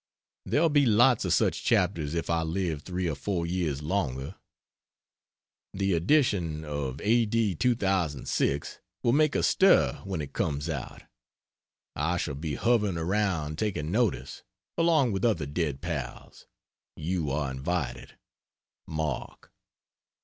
There'll 0.47 0.69
be 0.69 0.87
lots 0.87 1.25
of 1.25 1.33
such 1.35 1.63
chapters 1.63 2.15
if 2.15 2.27
I 2.27 2.41
live 2.41 2.81
3 2.81 3.07
or 3.07 3.13
4 3.13 3.45
years 3.45 3.83
longer. 3.83 4.33
The 5.75 5.93
edition 5.93 6.65
of 6.65 6.99
A.D. 7.01 7.53
2006 7.57 8.79
will 9.03 9.13
make 9.13 9.35
a 9.35 9.43
stir 9.43 10.01
when 10.03 10.19
it 10.19 10.33
comes 10.33 10.69
out. 10.71 11.03
I 11.95 12.17
shall 12.17 12.33
be 12.33 12.55
hovering 12.55 12.97
around 12.97 13.59
taking 13.59 13.91
notice, 13.91 14.41
along 14.75 15.11
with 15.11 15.23
other 15.23 15.45
dead 15.45 15.81
pals. 15.81 16.47
You 16.95 17.29
are 17.29 17.51
invited. 17.51 18.17
MARK. 18.87 19.51